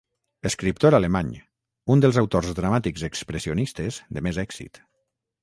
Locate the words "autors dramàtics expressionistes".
2.23-4.01